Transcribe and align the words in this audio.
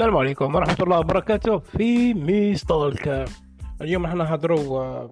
السلام 0.00 0.16
عليكم 0.16 0.54
ورحمة 0.54 0.76
الله 0.80 0.98
وبركاته 0.98 1.58
في 1.58 2.14
ميستولك 2.14 3.24
اليوم 3.80 4.06
راح 4.06 4.14
نهضروا 4.14 5.08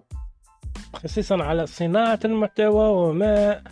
خصيصا 0.95 1.43
على 1.45 1.67
صناعة 1.67 2.19
المحتوى 2.25 2.89
وما 2.89 3.63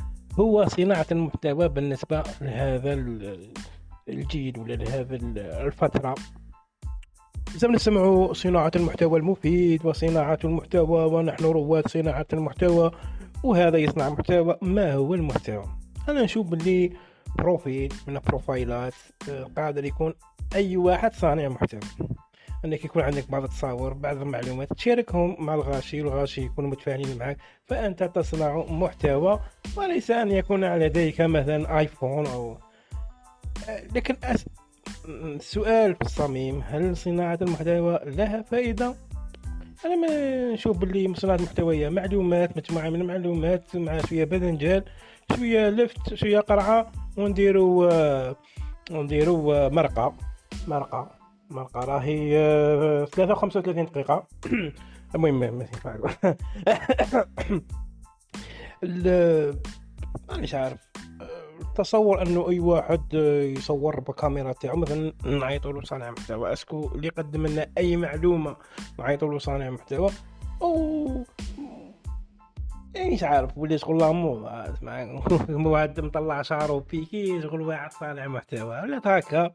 هو 0.41 0.69
صناعة 0.69 1.07
المحتوى 1.13 1.69
بالنسبة 1.69 2.23
لهذا 2.41 2.93
الجيل 4.09 4.59
ولا 4.59 4.75
لهذا 4.75 5.17
الفترة. 5.67 6.15
لازم 7.53 7.73
نسمعوا 7.73 8.33
صناعة 8.33 8.73
المحتوى 8.77 9.19
المفيد 9.19 9.87
وصناعة 9.87 10.39
المحتوى 10.45 11.05
ونحن 11.05 11.45
رواد 11.45 11.89
صناعة 11.89 12.27
المحتوى 12.33 12.91
وهذا 13.43 13.79
يصنع 13.79 14.09
محتوى 14.09 14.57
ما 14.63 14.95
هو 14.95 15.15
المحتوى؟ 15.15 15.65
أنا 16.09 16.23
نشوف 16.23 16.47
باللي 16.47 16.93
بروفيل 17.37 17.93
من 18.07 18.17
البروفايلات 18.17 18.95
آه، 19.31 19.51
قادر 19.57 19.85
يكون 19.85 20.15
أي 20.55 20.77
واحد 20.77 21.15
صانع 21.15 21.49
محتوى 21.49 21.81
إنك 22.65 22.85
يكون 22.85 23.03
عندك 23.03 23.31
بعض 23.31 23.43
التصاور 23.43 23.93
بعض 23.93 24.17
المعلومات 24.17 24.73
تشاركهم 24.73 25.37
مع 25.39 25.55
الغاشي 25.55 26.03
والغاشي 26.03 26.41
يكونوا 26.41 26.71
متفاعلين 26.71 27.19
معك 27.19 27.37
فأنت 27.65 28.03
تصنع 28.03 28.65
محتوى 28.69 29.41
وليس 29.77 30.11
أن 30.11 30.33
يكون 30.33 30.77
لديك 30.79 31.21
مثلا 31.21 31.79
آيفون 31.79 32.27
أو 32.27 32.59
آه، 33.69 33.83
لكن 33.95 34.17
أس... 34.25 34.45
السؤال 35.09 35.95
في 35.95 36.03
الصميم 36.03 36.63
هل 36.67 36.97
صناعة 36.97 37.39
المحتوى 37.43 38.01
لها 38.05 38.43
فائدة؟ 38.43 38.95
أنا 39.85 39.97
ما 39.97 40.53
نشوف 40.53 40.79
باللي 40.79 41.15
صناعة 41.15 41.37
المحتوى 41.37 41.77
هي 41.77 41.91
معلومات 41.91 42.57
مجموعة 42.57 42.91
من 42.91 43.01
المعلومات 43.01 43.77
مع 43.77 43.99
شوية 43.99 44.25
باذنجان 44.25 44.83
شوية 45.37 45.71
لفت 45.71 46.15
شوية 46.15 46.41
قرعة 46.41 46.93
ونديرو 47.17 47.85
آه، 47.85 48.37
ونديرو 48.91 49.53
آه، 49.53 49.69
مرقة 49.69 50.15
مرقة 50.69 51.11
مرقة. 51.51 51.81
راهي 51.81 52.31
ثلاثة 53.07 53.33
وخمسة 53.33 53.61
وثلاثين 53.61 53.85
دقيقة. 53.85 54.27
المهم 55.15 55.41
ما 55.41 55.67
مانيش 60.29 60.55
عارف. 60.55 60.79
تصور 61.77 62.23
أنه 62.23 62.49
أي 62.49 62.61
واحد 62.61 63.15
يصور 63.57 64.01
بالكاميرا 64.01 64.53
تاعو 64.53 64.77
مثلا 64.77 65.13
نعيطوا 65.25 65.73
له 65.73 65.81
صانع 65.81 66.11
محتوى. 66.11 66.53
أسكو 66.53 66.91
اللي 66.95 67.07
يقدم 67.07 67.47
لنا 67.47 67.67
أي 67.79 67.97
معلومة 67.97 68.57
نعيطوا 68.99 69.33
له 69.33 69.39
صانع 69.39 69.71
محتوى. 69.71 70.11
أو 70.63 71.25
مش 73.13 73.23
عارف 73.23 73.59
ولا 73.59 73.77
شغل 73.77 73.99
لامور 73.99 74.49
اسمع 74.49 75.21
واحد 75.71 76.01
مطلع 76.01 76.43
شعره 76.43 76.85
بيكي 76.91 77.43
شغل 77.43 77.61
واحد 77.61 77.93
صانع 77.93 78.27
محتوى 78.27 78.81
ولا 78.81 79.01
هكا 79.05 79.53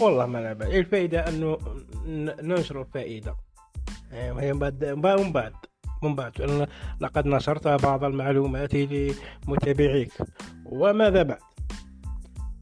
والله 0.00 0.26
ما 0.26 0.40
نعرف 0.40 0.62
الفائدة 0.62 1.28
إنه 1.28 1.58
ننشر 2.42 2.80
الفائدة 2.80 3.36
هي 4.12 4.32
من 4.32 4.58
بعد 4.58 4.84
من 4.84 5.32
بعد 5.32 5.52
من 6.02 6.14
بعد 6.14 6.68
لقد 7.00 7.26
نشرت 7.26 7.68
بعض 7.68 8.04
المعلومات 8.04 8.74
لمتابعيك. 8.74 10.12
وماذا 10.64 11.22
بعد؟ 11.22 11.38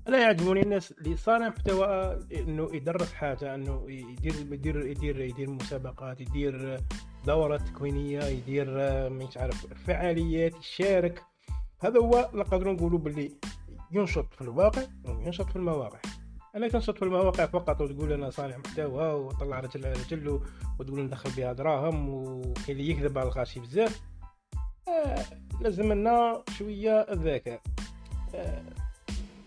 لا 0.09 0.23
يعجبني 0.23 0.62
الناس 0.62 0.92
اللي 0.92 1.17
صانع 1.17 1.48
محتوى 1.48 2.19
إنه 2.34 2.69
يدرس 2.73 3.12
حاجة 3.12 3.55
إنه 3.55 3.84
يدير 3.89 4.34
يدير 4.53 4.86
يدير 4.86 5.20
يدير 5.20 5.51
مسابقات 5.51 6.20
يدير 6.20 6.81
دورات 7.28 7.60
تكوينية 7.60 8.24
يدير 8.24 8.66
مش 9.10 9.36
عارف 9.36 9.66
فعاليات 9.66 10.56
يشارك. 10.56 11.22
هذا 11.80 12.00
هو 12.00 12.30
نقدر 12.34 12.72
نقولوا 12.72 12.98
باللي 12.98 13.33
ينشط 13.92 14.34
في 14.34 14.40
الواقع 14.40 14.83
وينشط 15.05 15.50
في 15.50 15.56
المواقع. 15.56 15.98
أنا 16.56 16.68
تنشط 16.68 16.98
في 16.98 17.02
المواقع 17.02 17.46
فقط 17.46 17.80
وتقول 17.80 18.12
أنا 18.12 18.30
صانع 18.30 18.56
محتوى 18.56 19.12
وطلع 19.12 19.61
رجل 19.61 19.86
على 19.86 19.94
رجل 19.94 20.40
وتقول 20.80 21.00
ندخل 21.00 21.30
بها 21.30 21.52
دراهم 21.52 22.08
وكاين 22.08 22.55
اللي 22.68 22.90
يكذب 22.90 23.18
على 23.18 23.28
الغاشي 23.28 23.61
بزاف. 23.61 24.00
آه 24.88 25.24
لازم 25.61 25.92
لنا 25.92 26.42
شوية 26.58 27.06
ذكاء 27.11 27.61
آه 28.34 28.62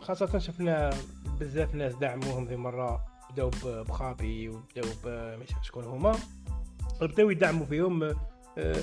خاصة 0.01 0.39
شفنا 0.39 0.89
بزاف 1.39 1.75
ناس 1.75 1.95
دعموهم 1.95 2.45
ذي 2.45 2.55
مرة 2.55 3.05
بداو 3.31 3.49
بخابي 3.63 4.49
وبداو 4.49 5.37
مش 5.37 5.49
شكون 5.61 5.83
هما. 5.83 6.15
بداو 7.07 7.29
يدعموا 7.29 7.65
فيهم 7.65 8.03
آه 8.03 8.15
آه 8.57 8.75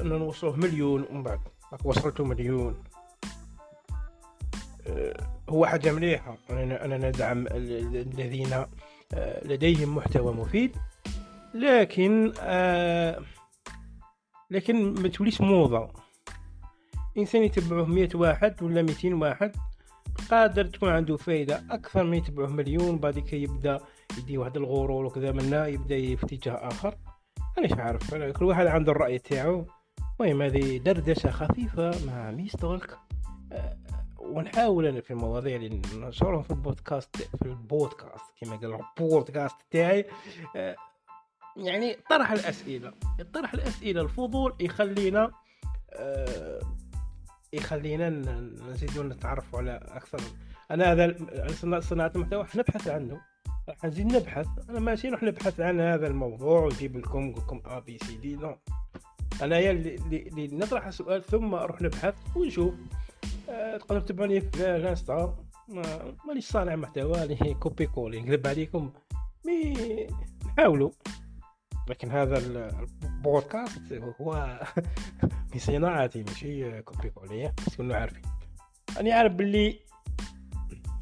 انه 0.00 0.16
نوصلوه 0.16 0.56
مليون 0.56 1.06
ومن 1.10 1.22
بعد 1.22 1.40
وصلتوا 1.84 2.26
مليون. 2.26 2.84
آه 4.86 5.16
هو 5.48 5.66
حاجة 5.66 5.92
مليحة. 5.92 6.36
أنا 6.50 7.08
ندعم 7.08 7.46
الذين 7.50 8.64
لديهم 9.44 9.96
محتوى 9.96 10.34
مفيد. 10.34 10.76
لكن 11.54 12.32
لكن 14.50 14.94
ما 15.02 15.08
توليش 15.08 15.40
موضة. 15.40 15.90
إنسان 17.18 17.42
يتبعه 17.42 17.84
مية 17.84 18.08
واحد 18.14 18.62
ولا 18.62 18.82
ميتين 18.82 19.14
واحد 19.14 19.56
قادر 20.30 20.64
تكون 20.64 20.88
عنده 20.88 21.16
فايدة 21.16 21.64
أكثر 21.70 22.04
من 22.04 22.14
يتبعه 22.14 22.46
مليون. 22.46 22.98
بعد 22.98 23.18
كي 23.18 23.42
يبدأ 23.42 23.80
يدي 24.18 24.38
واحد 24.38 24.56
الغرور 24.56 25.04
وكذا 25.04 25.32
منا 25.32 25.66
يبدأ 25.66 26.16
في 26.16 26.24
اتجاه 26.24 26.52
آخر. 26.52 26.94
مش 27.58 27.72
عارف. 27.72 28.14
كل 28.14 28.44
واحد 28.44 28.66
عنده 28.66 28.92
الرأي 28.92 29.18
تاعو. 29.18 29.66
المهم 30.20 30.42
هذه 30.42 30.78
دردشة 30.78 31.30
خفيفة 31.30 32.06
مع 32.06 32.30
ميستولك 32.30 32.98
آه 33.52 33.76
ونحاول 34.18 34.86
أنا 34.86 35.00
في 35.00 35.10
المواضيع 35.10 35.56
اللي 35.56 35.82
ننشرها 35.94 36.42
في 36.42 36.50
البودكاست 36.50 37.16
في 37.16 37.46
البودكاست 37.46 38.24
كما 38.40 38.56
قال 38.56 38.78
البودكاست 39.00 39.56
تاعي. 39.70 40.06
آه، 40.56 40.76
يعني 41.56 41.96
طرح 42.10 42.30
الأسئلة. 42.32 42.92
طرح 43.34 43.54
الأسئلة 43.54 44.02
الفضول 44.02 44.54
يخلينا 44.60 45.30
آه، 45.92 46.60
يخلينا 47.52 48.10
نزيدو 48.68 49.02
نتعرفوا 49.02 49.58
على 49.58 49.80
أكثر. 49.88 50.20
أنا 50.70 50.92
هذا 50.92 51.16
صناعه 51.80 52.12
المحتوى 52.16 52.46
نبحث 52.54 52.88
عنه. 52.88 53.20
نزيد 53.84 54.06
نبحث 54.06 54.46
أنا 54.70 54.80
ماشي 54.80 55.08
نروح 55.08 55.22
نبحث 55.22 55.60
عن 55.60 55.80
هذا 55.80 56.06
الموضوع 56.06 56.60
ونجيب 56.60 56.96
لكم 56.96 57.20
نقول 57.20 57.42
لكم 57.42 57.60
A 57.64 57.78
B 57.78 57.98
C 57.98 58.16
D 58.16 58.36
non 58.36 58.56
أنا 59.42 59.70
اللي, 59.70 60.48
نطرح 60.52 60.86
السؤال 60.86 61.24
ثم 61.24 61.54
أروح 61.54 61.82
نبحث 61.82 62.14
ونشوف. 62.36 62.74
آه، 63.50 63.76
تقدر 63.76 64.00
تتبعوني 64.00 64.40
في 64.40 64.76
ال 64.76 64.86
Insta 64.86 65.36
مانيش 66.26 66.46
صانع 66.46 66.76
محتوى 66.76 67.22
اللي 67.22 67.54
copier-coller 67.54 68.20
نكذب 68.20 68.46
عليكم. 68.46 68.92
mais 69.46 70.06
نحاولوا. 70.46 70.90
لكن 71.88 72.10
هذا 72.10 72.38
البودكاست 72.38 73.92
هو 73.92 74.60
من 75.54 75.60
صناعتي 75.60 76.22
ماشي 76.22 76.82
copier-coller 76.82 77.52
بس 77.66 77.76
كنا 77.76 77.96
عارفين. 77.96 78.22
راني 78.96 79.12
عارف 79.12 79.32
باللي 79.32 79.78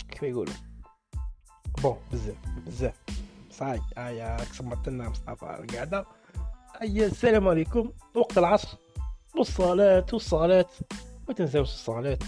كيف 0.09 0.23
يقولوا؟ 0.23 0.55
bon 1.87 1.97
بزاف 2.13 2.37
بزاف 2.67 2.95
صاي 3.51 3.81
هيا 3.99 4.37
كسمت 4.37 4.89
لنا 4.89 5.09
مصطفى 5.09 5.59
القعده 5.61 6.07
هيا 6.81 7.07
السلام 7.07 7.49
عليكم 7.49 7.91
وقت 8.15 8.39
العصر 8.39 8.79
والصلاة 9.39 10.07
والصلاة 10.13 10.67
ما 11.29 11.35
تنساوش 11.35 11.69
الصلاة 11.69 12.19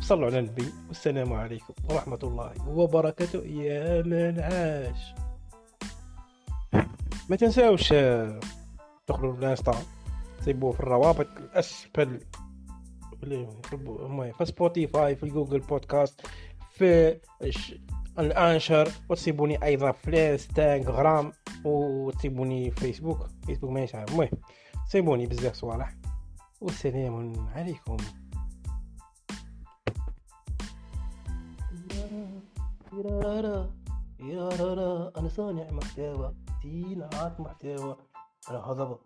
صلوا 0.00 0.26
على 0.26 0.38
النبي 0.38 0.72
والسلام 0.88 1.32
عليكم 1.32 1.74
ورحمة 1.90 2.18
الله 2.22 2.68
وبركاته 2.68 3.38
يا 3.38 4.02
من 4.02 4.40
عاش 4.40 5.14
ما 7.28 7.36
تنساوش 7.36 7.94
تدخلوا 9.06 9.34
الإنستا 9.34 9.74
تسيبوه 10.38 10.72
في 10.72 10.80
الروابط 10.80 11.26
الأسفل. 11.36 12.20
في 13.20 14.44
سبوتيفاي 14.44 15.16
في 15.16 15.26
جوجل 15.26 15.60
بودكاست 15.60 16.26
في 16.70 17.18
ال 18.18 18.28
Anchor 18.28 18.88
وتسيبوني 19.08 19.64
أيضا 19.64 19.92
في 19.92 20.08
الإنستغرام 20.08 21.32
وتسيبوني 21.64 22.70
في 22.70 22.80
فيسبوك. 22.80 23.26
فيسبوك 23.46 23.70
مانيش 23.70 23.94
عارف 23.94 24.12
المهم 24.12 24.28
سيبوني 24.88 25.26
بزاف 25.26 25.54
صوالح 25.54 25.94
والسلام 26.60 27.48
عليكم. 27.54 27.96
يرارا 32.92 33.70
يرارا 34.20 35.12
أنا 35.18 35.28
صانع 35.28 35.70
محتوى. 35.70 36.34
صناعة 36.62 37.36
محتوى. 37.38 37.96
أنا 38.50 38.58
هضبة 38.58 38.98